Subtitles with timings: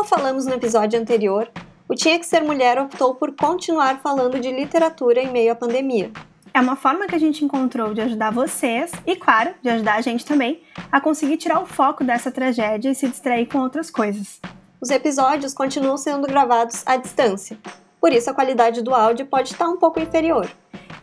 [0.00, 1.46] Como falamos no episódio anterior,
[1.86, 6.10] o Tinha que Ser Mulher optou por continuar falando de literatura em meio à pandemia.
[6.54, 10.00] É uma forma que a gente encontrou de ajudar vocês e, claro, de ajudar a
[10.00, 14.40] gente também a conseguir tirar o foco dessa tragédia e se distrair com outras coisas.
[14.80, 17.58] Os episódios continuam sendo gravados à distância,
[18.00, 20.50] por isso a qualidade do áudio pode estar um pouco inferior.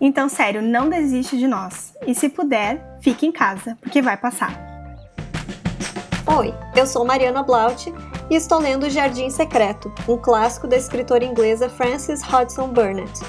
[0.01, 1.93] Então, sério, não desiste de nós.
[2.07, 4.65] E se puder, fique em casa, porque vai passar.
[6.35, 7.93] Oi, eu sou Mariana Blaut
[8.29, 13.21] e estou lendo O Jardim Secreto, um clássico da escritora inglesa Frances Hodgson Burnett.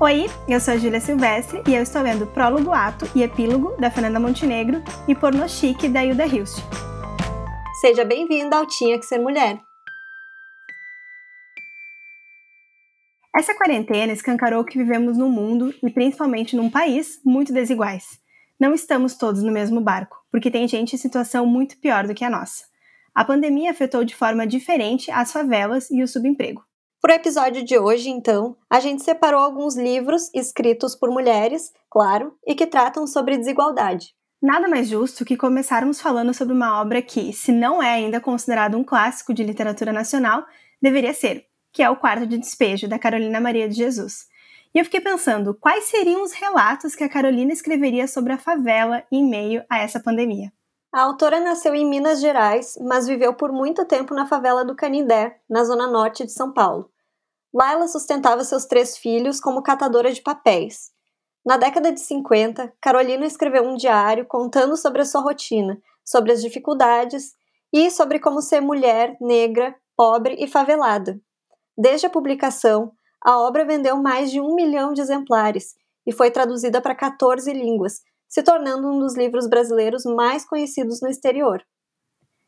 [0.00, 3.90] Oi, eu sou a Júlia Silvestre e eu estou lendo Prólogo Ato e Epílogo da
[3.90, 6.58] Fernanda Montenegro e Porno Chique da Hilda Hilst.
[7.82, 9.60] Seja bem-vinda ao Tinha que Ser Mulher.
[13.36, 18.18] Essa quarentena escancarou que vivemos num mundo e principalmente num país muito desiguais.
[18.58, 22.24] Não estamos todos no mesmo barco, porque tem gente em situação muito pior do que
[22.24, 22.69] a nossa.
[23.14, 26.64] A pandemia afetou de forma diferente as favelas e o subemprego.
[27.00, 32.34] Para o episódio de hoje, então, a gente separou alguns livros escritos por mulheres, claro,
[32.46, 34.14] e que tratam sobre desigualdade.
[34.40, 38.76] Nada mais justo que começarmos falando sobre uma obra que, se não é ainda considerado
[38.76, 40.44] um clássico de literatura nacional,
[40.80, 44.26] deveria ser, que é O Quarto de Despejo, da Carolina Maria de Jesus.
[44.74, 49.02] E eu fiquei pensando, quais seriam os relatos que a Carolina escreveria sobre a favela
[49.10, 50.52] em meio a essa pandemia?
[50.92, 55.40] A autora nasceu em Minas Gerais, mas viveu por muito tempo na favela do Canindé,
[55.48, 56.90] na zona norte de São Paulo.
[57.54, 60.90] Lá ela sustentava seus três filhos como catadora de papéis.
[61.46, 66.42] Na década de 50, Carolina escreveu um diário contando sobre a sua rotina, sobre as
[66.42, 67.34] dificuldades
[67.72, 71.20] e sobre como ser mulher, negra, pobre e favelada.
[71.78, 72.90] Desde a publicação,
[73.24, 78.02] a obra vendeu mais de um milhão de exemplares e foi traduzida para 14 línguas,
[78.30, 81.62] se tornando um dos livros brasileiros mais conhecidos no exterior.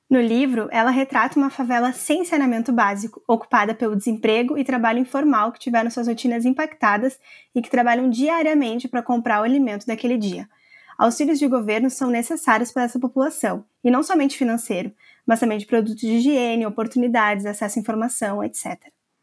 [0.09, 5.51] No livro, ela retrata uma favela sem saneamento básico, ocupada pelo desemprego e trabalho informal
[5.51, 7.19] que tiveram suas rotinas impactadas
[7.55, 10.49] e que trabalham diariamente para comprar o alimento daquele dia.
[10.97, 14.93] Auxílios de governo são necessários para essa população, e não somente financeiro,
[15.27, 18.79] mas também de produtos de higiene, oportunidades, acesso à informação, etc.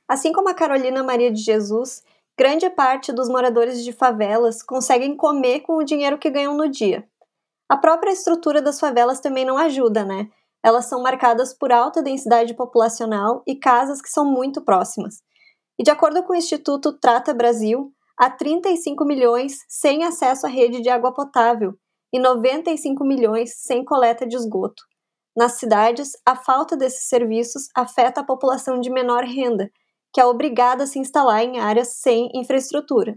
[0.08, 2.02] Assim como a Carolina Maria de Jesus,
[2.40, 7.06] grande parte dos moradores de favelas conseguem comer com o dinheiro que ganham no dia.
[7.68, 10.30] A própria estrutura das favelas também não ajuda, né?
[10.64, 15.16] Elas são marcadas por alta densidade populacional e casas que são muito próximas.
[15.78, 20.82] E de acordo com o Instituto Trata Brasil, há 35 milhões sem acesso à rede
[20.82, 21.74] de água potável
[22.14, 24.82] e 95 milhões sem coleta de esgoto.
[25.36, 29.70] Nas cidades, a falta desses serviços afeta a população de menor renda,
[30.14, 33.16] que é obrigada a se instalar em áreas sem infraestrutura.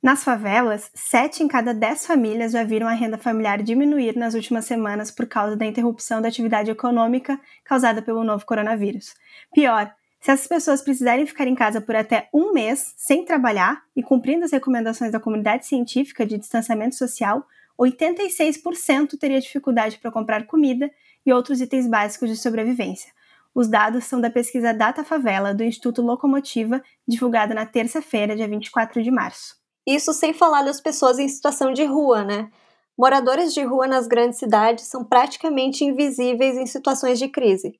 [0.00, 4.64] Nas favelas, sete em cada dez famílias já viram a renda familiar diminuir nas últimas
[4.64, 9.14] semanas por causa da interrupção da atividade econômica causada pelo novo coronavírus.
[9.52, 14.02] Pior, se essas pessoas precisarem ficar em casa por até um mês sem trabalhar e
[14.02, 17.44] cumprindo as recomendações da comunidade científica de distanciamento social,
[17.78, 20.90] 86% teria dificuldade para comprar comida
[21.24, 23.12] e outros itens básicos de sobrevivência.
[23.54, 29.02] Os dados são da pesquisa Data Favela do Instituto Locomotiva, divulgada na terça-feira, dia 24
[29.02, 29.56] de março.
[29.86, 32.50] Isso sem falar das pessoas em situação de rua, né?
[32.96, 37.78] Moradores de rua nas grandes cidades são praticamente invisíveis em situações de crise.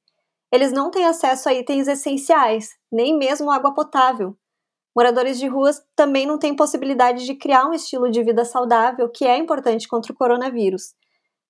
[0.51, 4.37] Eles não têm acesso a itens essenciais, nem mesmo água potável.
[4.97, 9.25] Moradores de ruas também não têm possibilidade de criar um estilo de vida saudável, que
[9.25, 10.95] é importante contra o coronavírus.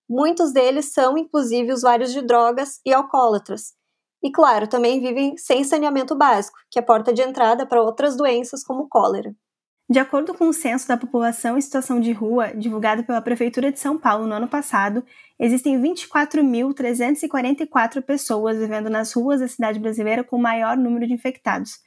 [0.08, 3.77] Muitos deles são, inclusive, usuários de drogas e alcoólatras.
[4.22, 8.64] E, claro, também vivem sem saneamento básico, que é porta de entrada para outras doenças
[8.64, 9.34] como cólera.
[9.90, 13.80] De acordo com o Censo da População em Situação de Rua, divulgado pela Prefeitura de
[13.80, 15.02] São Paulo no ano passado,
[15.38, 21.78] existem 24.344 pessoas vivendo nas ruas da cidade brasileira com o maior número de infectados.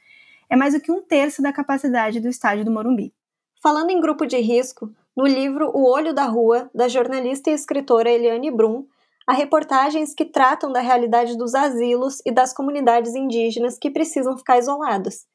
[0.50, 3.14] É mais do que um terço da capacidade do estádio do Morumbi.
[3.62, 8.10] Falando em grupo de risco, no livro O Olho da Rua, da jornalista e escritora
[8.10, 8.84] Eliane Brum,
[9.26, 14.58] há reportagens que tratam da realidade dos asilos e das comunidades indígenas que precisam ficar
[14.58, 15.26] isoladas.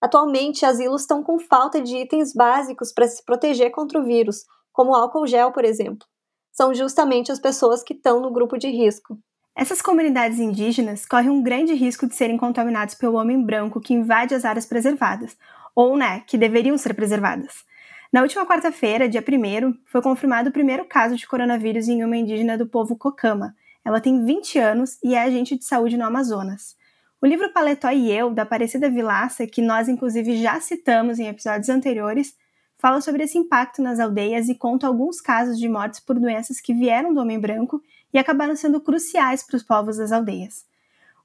[0.00, 4.94] Atualmente, asilos estão com falta de itens básicos para se proteger contra o vírus, como
[4.94, 6.06] álcool gel, por exemplo.
[6.52, 9.18] São justamente as pessoas que estão no grupo de risco.
[9.54, 14.34] Essas comunidades indígenas correm um grande risco de serem contaminadas pelo homem branco que invade
[14.34, 15.36] as áreas preservadas,
[15.74, 17.64] ou, né, que deveriam ser preservadas.
[18.12, 22.56] Na última quarta-feira, dia 1, foi confirmado o primeiro caso de coronavírus em uma indígena
[22.56, 23.54] do povo Cocama.
[23.84, 26.76] Ela tem 20 anos e é agente de saúde no Amazonas.
[27.20, 31.68] O livro Paletó e Eu, da Aparecida Vilaça, que nós inclusive já citamos em episódios
[31.68, 32.36] anteriores,
[32.78, 36.74] fala sobre esse impacto nas aldeias e conta alguns casos de mortes por doenças que
[36.74, 37.82] vieram do homem branco
[38.12, 40.64] e acabaram sendo cruciais para os povos das aldeias.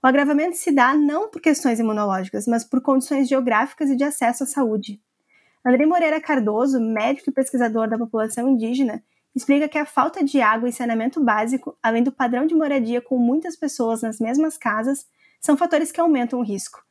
[0.04, 4.44] O agravamento se dá não por questões imunológicas, mas por condições geográficas e de acesso
[4.44, 5.00] à saúde.
[5.66, 9.04] André Moreira Cardoso, médico e pesquisador da população indígena,
[9.36, 13.18] explica que a falta de água e saneamento básico, além do padrão de moradia com
[13.18, 15.06] muitas pessoas nas mesmas casas,
[15.40, 16.84] são fatores que aumentam o risco.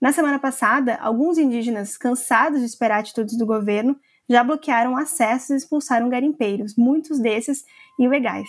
[0.00, 5.56] Na semana passada, alguns indígenas, cansados de esperar atitudes do governo, já bloquearam acessos e
[5.56, 7.64] expulsaram garimpeiros, muitos desses
[7.98, 8.48] ilegais.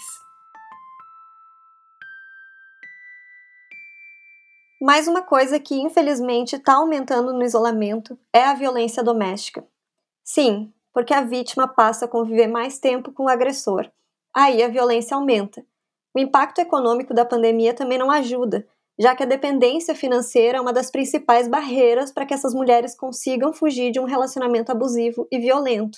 [4.80, 9.66] Mais uma coisa que infelizmente está aumentando no isolamento é a violência doméstica.
[10.24, 13.90] Sim, porque a vítima passa a conviver mais tempo com o agressor.
[14.32, 15.66] Aí a violência aumenta.
[16.14, 18.68] O impacto econômico da pandemia também não ajuda,
[19.00, 23.52] já que a dependência financeira é uma das principais barreiras para que essas mulheres consigam
[23.52, 25.98] fugir de um relacionamento abusivo e violento.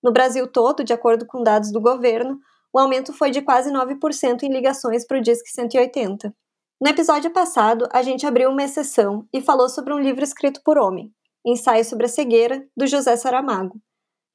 [0.00, 2.38] No Brasil todo, de acordo com dados do governo,
[2.72, 6.32] o aumento foi de quase 9% em ligações para o Disque 180.
[6.80, 10.76] No episódio passado, a gente abriu uma exceção e falou sobre um livro escrito por
[10.76, 11.12] homem,
[11.46, 13.80] Ensaio sobre a Cegueira, do José Saramago.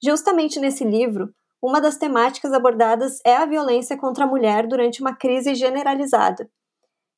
[0.02, 5.14] Justamente nesse livro, uma das temáticas abordadas é a violência contra a mulher durante uma
[5.14, 6.50] crise generalizada.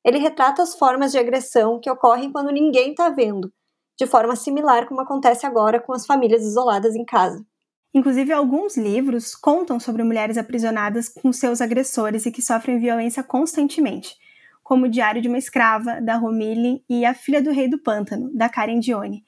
[0.04, 3.52] Ele retrata as formas de agressão que ocorrem quando ninguém está vendo,
[3.96, 7.44] de forma similar como acontece agora com as famílias isoladas em casa.
[7.94, 14.16] Inclusive, alguns livros contam sobre mulheres aprisionadas com seus agressores e que sofrem violência constantemente,
[14.72, 18.34] como O Diário de uma Escrava, da Romilly, e A Filha do Rei do Pântano,
[18.34, 19.22] da Karen Dione.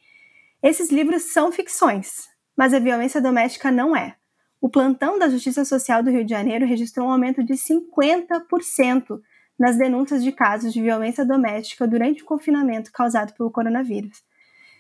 [0.63, 4.17] Esses livros são ficções, mas a violência doméstica não é.
[4.59, 9.21] O plantão da Justiça Social do Rio de Janeiro registrou um aumento de 50%
[9.59, 14.23] nas denúncias de casos de violência doméstica durante o confinamento causado pelo coronavírus.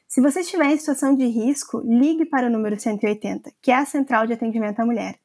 [0.08, 3.84] Se você estiver em situação de risco, ligue para o número 180, que é a
[3.84, 5.16] Central de Atendimento à Mulher.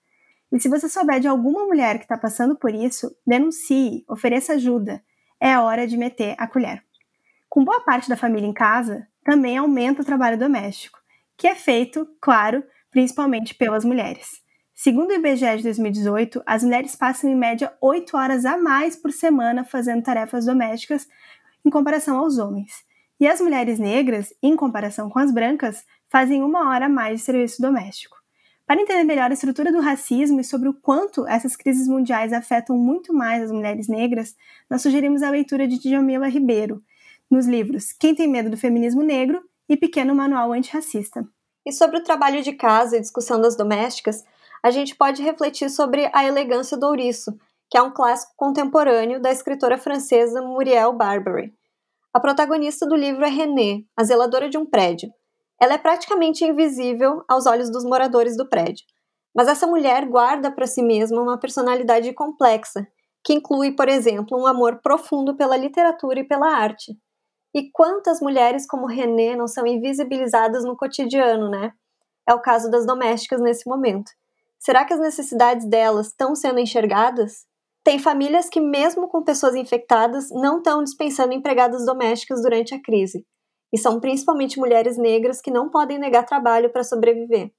[0.51, 5.01] E se você souber de alguma mulher que está passando por isso, denuncie, ofereça ajuda
[5.39, 6.83] é a hora de meter a colher.
[7.49, 10.99] Com boa parte da família em casa, também aumenta o trabalho doméstico,
[11.37, 14.41] que é feito, claro, principalmente pelas mulheres.
[14.73, 19.11] Segundo o IBGE de 2018, as mulheres passam em média 8 horas a mais por
[19.11, 21.07] semana fazendo tarefas domésticas
[21.65, 22.71] em comparação aos homens.
[23.19, 27.25] E as mulheres negras, em comparação com as brancas, fazem uma hora a mais de
[27.25, 28.18] serviço doméstico.
[28.69, 32.77] Para entender melhor a estrutura do racismo e sobre o quanto essas crises mundiais afetam
[32.77, 34.35] muito mais as mulheres negras,
[34.69, 36.79] nós sugerimos a leitura de Djamila Ribeiro,
[37.31, 41.27] nos livros Quem Tem Medo do Feminismo Negro e Pequeno Manual Antirracista.
[41.65, 44.23] E sobre o trabalho de casa e discussão das domésticas,
[44.61, 47.35] a gente pode refletir sobre A Elegância do Ouriço,
[47.71, 51.51] que é um clássico contemporâneo da escritora francesa Muriel Barbary.
[52.13, 55.11] A protagonista do livro é René, a zeladora de um prédio,
[55.61, 58.85] ela é praticamente invisível aos olhos dos moradores do prédio.
[59.35, 62.87] Mas essa mulher guarda para si mesma uma personalidade complexa,
[63.23, 66.97] que inclui, por exemplo, um amor profundo pela literatura e pela arte.
[67.53, 71.73] E quantas mulheres como René não são invisibilizadas no cotidiano, né?
[72.27, 74.11] É o caso das domésticas nesse momento.
[74.59, 77.45] Será que as necessidades delas estão sendo enxergadas?
[77.83, 83.25] Tem famílias que, mesmo com pessoas infectadas, não estão dispensando empregadas domésticas durante a crise.
[83.71, 87.51] E são principalmente mulheres negras que não podem negar trabalho para sobreviver.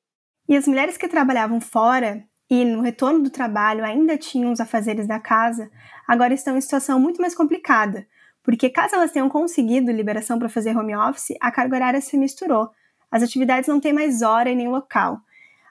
[0.49, 5.07] E as mulheres que trabalhavam fora e no retorno do trabalho ainda tinham os afazeres
[5.07, 5.71] da casa,
[6.09, 8.05] agora estão em situação muito mais complicada,
[8.43, 12.69] porque caso elas tenham conseguido liberação para fazer home office, a carga horária se misturou.
[13.11, 15.21] As atividades não têm mais hora e nem local.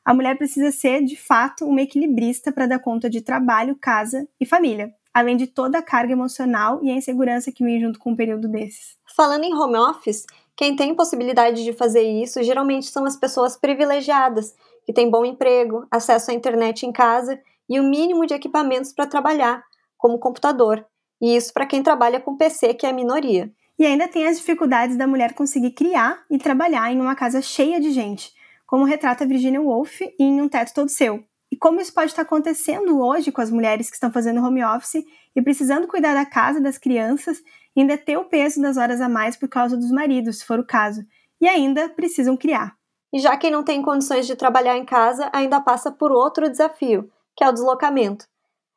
[0.06, 4.46] A mulher precisa ser, de fato, uma equilibrista para dar conta de trabalho, casa e
[4.46, 8.16] família além de toda a carga emocional e a insegurança que vem junto com um
[8.16, 8.98] período desses.
[9.16, 10.26] Falando em home office,
[10.56, 14.54] quem tem possibilidade de fazer isso geralmente são as pessoas privilegiadas,
[14.86, 17.40] que têm bom emprego, acesso à internet em casa
[17.70, 19.64] e o mínimo de equipamentos para trabalhar,
[19.98, 20.86] como computador.
[21.22, 23.52] E isso para quem trabalha com PC, que é a minoria.
[23.78, 27.80] E ainda tem as dificuldades da mulher conseguir criar e trabalhar em uma casa cheia
[27.80, 28.34] de gente,
[28.66, 31.24] como retrata Virginia Woolf em Um Teto Todo Seu,
[31.60, 35.04] como isso pode estar acontecendo hoje com as mulheres que estão fazendo home office
[35.36, 37.42] e precisando cuidar da casa das crianças
[37.80, 40.66] ainda ter o peso das horas a mais por causa dos maridos, se for o
[40.66, 41.02] caso,
[41.40, 42.76] e ainda precisam criar.
[43.14, 47.10] E já quem não tem condições de trabalhar em casa ainda passa por outro desafio,
[47.36, 48.26] que é o deslocamento.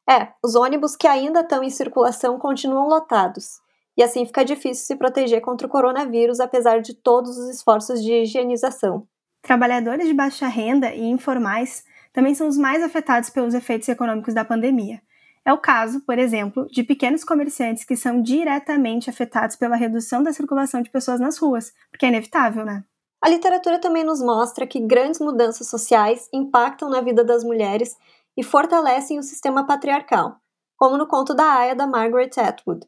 [0.09, 3.61] É, os ônibus que ainda estão em circulação continuam lotados.
[3.97, 8.23] E assim fica difícil se proteger contra o coronavírus, apesar de todos os esforços de
[8.23, 9.07] higienização.
[9.43, 14.45] Trabalhadores de baixa renda e informais também são os mais afetados pelos efeitos econômicos da
[14.45, 15.00] pandemia.
[15.45, 20.33] É o caso, por exemplo, de pequenos comerciantes que são diretamente afetados pela redução da
[20.33, 22.85] circulação de pessoas nas ruas, porque é inevitável, né?
[23.21, 27.97] A literatura também nos mostra que grandes mudanças sociais impactam na vida das mulheres
[28.37, 30.37] e fortalecem o sistema patriarcal,
[30.76, 32.87] como no conto da Aya da Margaret Atwood.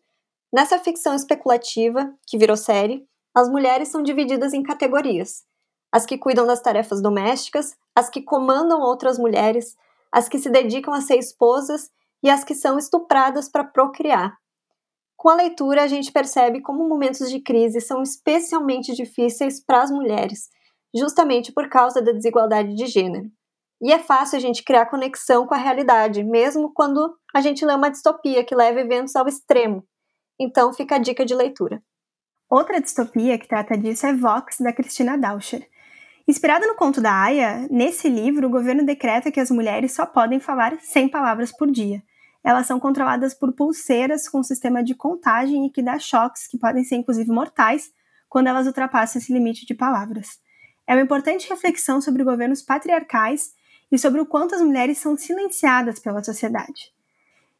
[0.52, 5.44] Nessa ficção especulativa, que virou série, as mulheres são divididas em categorias:
[5.94, 9.76] as que cuidam das tarefas domésticas, as que comandam outras mulheres,
[10.10, 11.88] as que se dedicam a ser esposas
[12.20, 14.36] e as que são estupradas para procriar.
[15.16, 19.92] Com a leitura, a gente percebe como momentos de crise são especialmente difíceis para as
[19.92, 20.48] mulheres,
[20.92, 23.30] justamente por causa da desigualdade de gênero.
[23.80, 27.72] E é fácil a gente criar conexão com a realidade, mesmo quando a gente lê
[27.72, 29.86] uma distopia que leva eventos ao extremo.
[30.40, 31.80] Então fica a dica de leitura.
[32.50, 35.72] Outra distopia que trata disso é Vox, da Cristina Dauscher.
[36.26, 40.40] Inspirada no conto da Aya, nesse livro o governo decreta que as mulheres só podem
[40.40, 42.02] falar 100 palavras por dia.
[42.42, 46.58] Elas são controladas por pulseiras com um sistema de contagem e que dá choques que
[46.58, 47.92] podem ser inclusive mortais
[48.26, 50.40] quando elas ultrapassam esse limite de palavras.
[50.86, 53.52] É uma importante reflexão sobre governos patriarcais
[53.92, 56.92] e sobre o quanto as mulheres são silenciadas pela sociedade.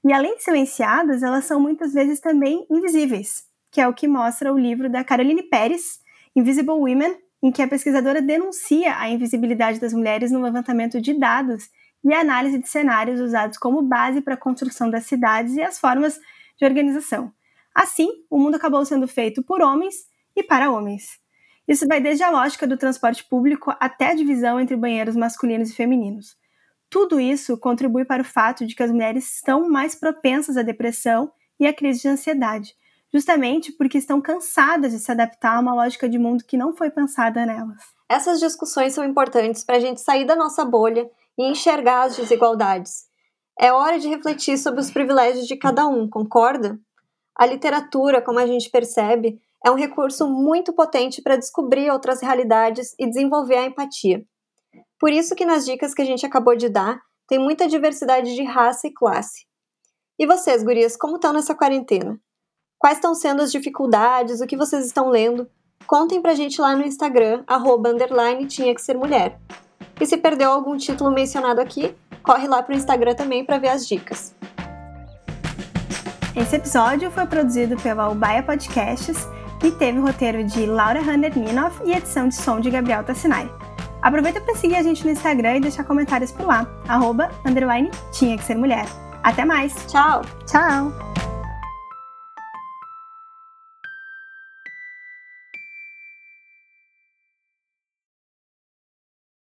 [0.02, 4.52] E além de silenciadas, elas são muitas vezes também invisíveis, que é o que mostra
[4.52, 6.00] o livro da Caroline Pérez,
[6.34, 11.68] Invisible Women, em que a pesquisadora denuncia a invisibilidade das mulheres no levantamento de dados
[12.02, 16.18] e análise de cenários usados como base para a construção das cidades e as formas
[16.58, 17.30] de organização.
[17.74, 19.94] Assim, o mundo acabou sendo feito por homens
[20.34, 21.20] e para homens.
[21.68, 25.74] Isso vai desde a lógica do transporte público até a divisão entre banheiros masculinos e
[25.74, 26.38] femininos.
[26.88, 31.30] Tudo isso contribui para o fato de que as mulheres estão mais propensas à depressão
[31.60, 32.74] e à crise de ansiedade,
[33.14, 36.90] justamente porque estão cansadas de se adaptar a uma lógica de mundo que não foi
[36.90, 37.78] pensada nelas.
[38.08, 43.04] Essas discussões são importantes para a gente sair da nossa bolha e enxergar as desigualdades.
[43.56, 46.76] É hora de refletir sobre os privilégios de cada um, concorda?
[47.38, 52.96] A literatura, como a gente percebe, é um recurso muito potente para descobrir outras realidades
[52.98, 54.24] e desenvolver a empatia.
[54.98, 58.42] Por isso que nas dicas que a gente acabou de dar, tem muita diversidade de
[58.42, 59.46] raça e classe.
[60.18, 62.20] E vocês, gurias, como estão nessa quarentena?
[62.84, 64.42] Quais estão sendo as dificuldades?
[64.42, 65.48] O que vocês estão lendo?
[65.86, 69.40] Contem pra gente lá no Instagram, arroba, underline, tinha que ser mulher.
[69.98, 73.88] E se perdeu algum título mencionado aqui, corre lá pro Instagram também para ver as
[73.88, 74.34] dicas.
[76.36, 79.26] Esse episódio foi produzido pela Ubaia Podcasts
[79.64, 83.50] e teve o roteiro de Laura Hanner Minoff e edição de som de Gabriel Tassinari.
[84.02, 88.36] Aproveita para seguir a gente no Instagram e deixar comentários por lá, arroba, underline, tinha
[88.36, 88.84] que ser mulher.
[89.22, 89.72] Até mais!
[89.86, 90.20] Tchau!
[90.44, 91.23] Tchau!